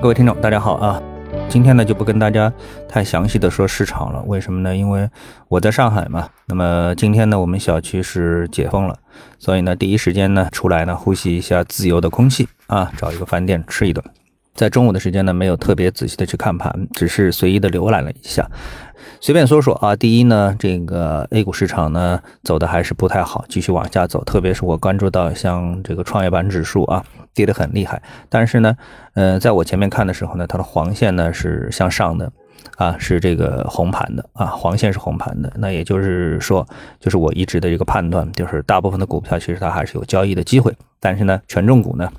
[0.00, 1.02] 各位听众，大家好啊！
[1.46, 2.50] 今天呢就不跟大家
[2.88, 4.74] 太详细的说市场了，为什么呢？
[4.74, 5.06] 因为
[5.46, 6.26] 我在上海嘛。
[6.46, 8.96] 那么今天呢，我们小区是解封了，
[9.38, 14.02] 所以呢，第一时间呢出来呢呼吸一下自由的空气啊，找一个饭店吃一顿。
[14.54, 18.50] 在中午的时间呢，没有特别仔细的去看盘，只是随意的浏览了一下，
[19.20, 19.94] 随便说说啊。
[19.94, 27.04] 第一呢，这个 A 股市场呢走的还是不太好，继续往下走，特别是我关注到像这个创业板指数啊。
[27.34, 28.76] 跌得很厉害，但是呢，
[29.14, 32.30] 呃，在我前面看的时候呢，它的黄线呢是向上的，
[32.76, 36.66] 啊，是这个红盘的啊，黄线是红盘的，那也就是说，
[36.98, 42.10] 就是我一直的一个判断，就是大部分的股票其实它还是有交易的机会，但是呢，权重股呢。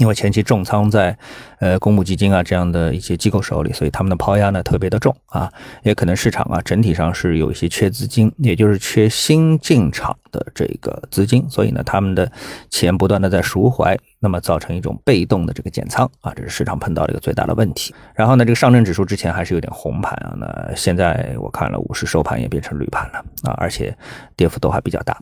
[0.00, 1.14] 因为前期重仓在，
[1.58, 12.32] 呃，公募基金啊这样的一些机构手里，所以他们的抛压呢特别的重啊，也可能市场啊整体上是有一些缺资金，也就是缺新进场的这个资金，所以呢他们的
[12.70, 17.94] 钱不断的在赎回，那么造成一种被动的这个减仓啊，这是市场碰到的一个最大的问题。
[18.14, 23.94] 然后呢，这个上证指数之前还是有点红盘啊，那现在我看了五十收盘也变成绿盘了啊，而且
[24.34, 25.14] 跌幅都还比较大。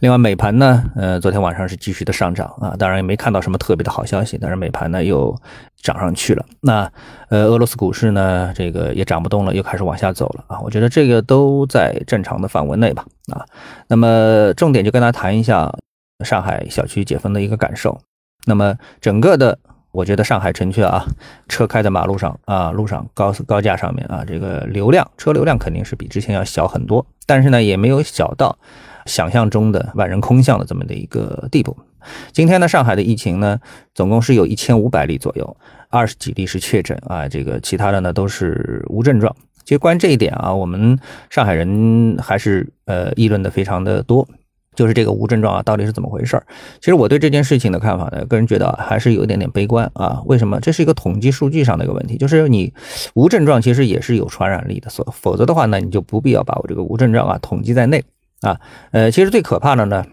[0.00, 5.34] 另外，美盘呢，呃，昨天晚上是继续的上涨啊，当然也没看到什么特别的好消息，但是美盘呢又
[5.82, 6.44] 涨上去了。
[6.60, 6.90] 那
[7.28, 10.60] 呃，俄罗斯股市呢，这个也涨不动了，又开始往下走了啊。
[10.60, 13.44] 我觉得这个都在正常的范围内吧啊。
[13.88, 15.72] 那么重点就跟大家谈一下
[16.24, 17.98] 上海小区解封的一个感受。
[18.46, 19.58] 那么整个的，
[19.92, 21.06] 我觉得上海城区啊，
[21.48, 28.58] 车开在马路上啊，路上高高架上面啊，这个流量车流量肯定是比之前要小很多，但是呢，也没有小到。
[29.06, 31.76] 想象中的万人空巷的这么的一个地步。
[32.32, 33.58] 今天呢，上海的疫情呢，
[33.94, 35.56] 总共是有一千五百例左右，
[35.88, 39.34] 二十几例是确诊啊，这个其他的呢都是无症状。
[39.64, 40.98] 其实关于这一点啊，我们
[41.30, 44.28] 上海人还是呃议论的非常的多，
[44.76, 46.44] 就是这个无症状啊到底是怎么回事儿？
[46.78, 50.20] 其实我对这件事情的看法呢，个人觉得还是有一点点悲观啊。
[50.26, 50.60] 为什么？
[50.60, 52.74] 这是一个统计数据上的一个问题，就是你
[53.14, 58.04] 无症状其实也是有传染力的，所否则的话呢，你就不必要把我这个无症状啊统计在内。
[58.44, 58.60] 啊，
[58.92, 60.04] 呃，其实最可怕的呢，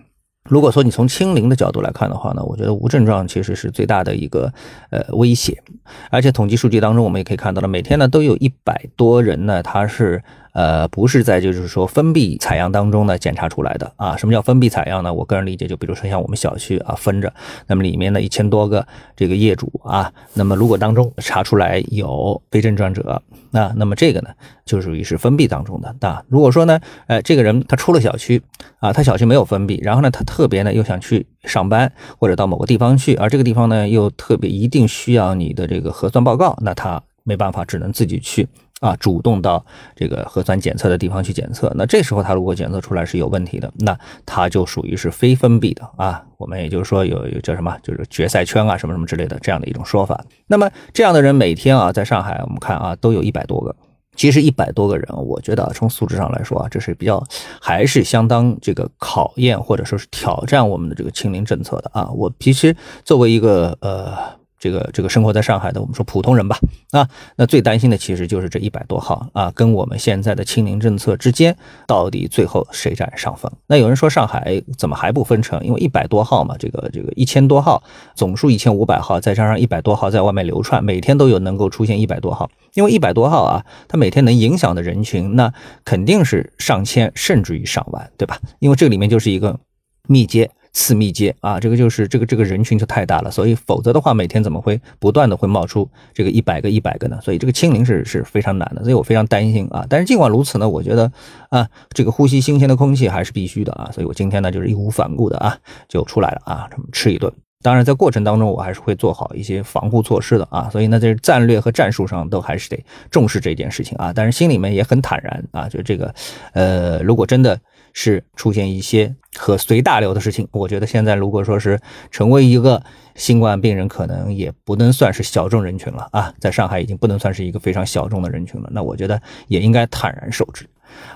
[0.50, 4.52] 如果说你从清零的角度来看的话呢，我觉得无症状其实是最大的一个
[4.90, 5.62] 呃威胁，
[6.09, 10.24] 而且统计数据当中我们也可以看到了，每天呢都有一百多人呢，他是。
[10.53, 14.17] 呃，不是在就是说封闭采样当中呢检查出来的啊？
[14.17, 15.13] 什么叫封闭采样呢？
[15.13, 17.34] 我个人理解，就比如说像我们小区啊分着，
[17.67, 18.85] 那么里面的一千多个
[19.16, 24.29] 这个业主啊，那么如果当中查出来有非症状者，那那么这个呢
[24.66, 26.23] 就属于是封闭当中的啊。
[26.28, 28.41] 如果说呢，呃，这个人他出了小区
[28.79, 38.47] 啊，他小区没有封闭，然后呢他特别呢又想去上班或者到某个地方去，而这个地方呢又特别一定需要你的这个核酸报告，那他没办法，只能自己去。
[38.81, 39.64] 啊，主动到
[39.96, 46.25] 这个核酸检测的地方去检测，那这时候他如果检测出来是有问题的，那他就属于是非封闭的啊。
[46.38, 50.20] 我们也就是说有有叫什么，就是决赛圈啊，什么什么之类的这样的一种说法。
[50.47, 53.75] 那么这样的人每天啊，在上海我们看啊，都有一百多个。
[54.16, 57.24] 其实一百多个人，我觉得从素质上来说啊，这是比较
[57.62, 62.09] 还是相当这个考验或者说是挑战我们的这个清零政策的啊。
[62.16, 62.75] 我其实
[63.06, 64.41] 作为一个呃。
[64.61, 66.55] 这个这个生活在上海的，我们说普通人吧，
[66.91, 71.57] 啊，那最担心的其实就是这一百多号啊，跟我们现在的清零政策之间，
[71.88, 73.51] 到底最后谁占上风？
[73.66, 75.59] 那有人说上海怎么还不分成？
[75.66, 77.81] 因为一百多号嘛，这个这个一千多号，
[78.13, 85.51] 总数一千五百号，再加上一百多号在外面流窜，每天都有能够出现一百多号，因为一百多号啊，它每天能影响的人群，那
[85.83, 88.39] 肯定是上千甚至于上万，对吧？
[88.59, 89.59] 因为这里面就是一个
[90.07, 90.51] 密接。
[90.74, 97.20] 次密接啊，这个就是这个这个人群就太大了，所以否则的话，每天怎么会不断的会冒出这个一百个一百个呢？
[97.22, 99.86] 所以这个清零是是非常难的，所以我非常担心啊。
[99.90, 101.12] 但是尽管如此呢，我觉得
[101.50, 103.90] 啊，这个呼吸新鲜的空气还是必须的啊。
[103.92, 105.58] 所以我今天呢就是义无反顾的啊
[105.90, 107.32] 就出来了啊，这么吃一顿。
[107.64, 110.70] 当然在过程当中我还是会做好一些防护措施的啊。
[110.72, 114.14] 所以呢，在战略和战术上都还是得重视这件事情啊。
[114.16, 116.16] 但是心里面也很坦然啊，就这个
[116.53, 117.59] 呃，如果真的。
[117.94, 121.79] 是出现一些和随大流的事情，我觉得现在如果说是
[122.09, 122.81] 成为一个
[123.16, 130.66] 新冠病人，可能也不能算是小众人群了啊，在上海已经不能算是一个非常小众的人群了，那我觉得也应该坦然受之。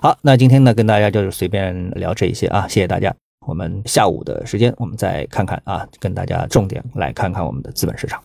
[0.02, 3.14] 好，那今天呢跟大家就是随便聊这一些啊，谢谢大家。
[3.46, 8.22] 我们下午的时间我们再看看啊，跟大家重点来看看我们的资本市场。